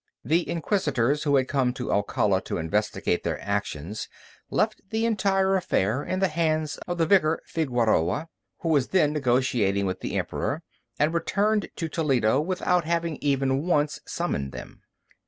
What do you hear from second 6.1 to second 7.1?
the hands of the